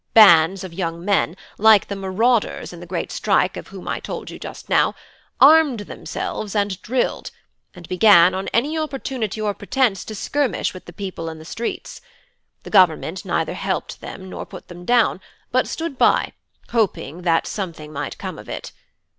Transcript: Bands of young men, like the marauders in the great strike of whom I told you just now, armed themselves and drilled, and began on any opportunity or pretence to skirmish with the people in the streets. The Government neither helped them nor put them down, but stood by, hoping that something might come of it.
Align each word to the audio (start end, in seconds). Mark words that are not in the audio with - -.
Bands 0.15 0.63
of 0.63 0.73
young 0.73 1.05
men, 1.05 1.37
like 1.59 1.87
the 1.87 1.95
marauders 1.95 2.73
in 2.73 2.79
the 2.79 2.87
great 2.87 3.11
strike 3.11 3.55
of 3.55 3.67
whom 3.67 3.87
I 3.87 3.99
told 3.99 4.31
you 4.31 4.39
just 4.39 4.67
now, 4.67 4.95
armed 5.39 5.81
themselves 5.81 6.55
and 6.55 6.81
drilled, 6.81 7.29
and 7.75 7.87
began 7.87 8.33
on 8.33 8.47
any 8.47 8.75
opportunity 8.79 9.39
or 9.39 9.53
pretence 9.53 10.03
to 10.05 10.15
skirmish 10.15 10.73
with 10.73 10.85
the 10.85 10.91
people 10.91 11.29
in 11.29 11.37
the 11.37 11.45
streets. 11.45 12.01
The 12.63 12.71
Government 12.71 13.25
neither 13.25 13.53
helped 13.53 14.01
them 14.01 14.27
nor 14.27 14.43
put 14.43 14.69
them 14.69 14.85
down, 14.85 15.19
but 15.51 15.67
stood 15.67 15.99
by, 15.99 16.33
hoping 16.71 17.21
that 17.21 17.45
something 17.45 17.93
might 17.93 18.17
come 18.17 18.39
of 18.39 18.49
it. 18.49 18.71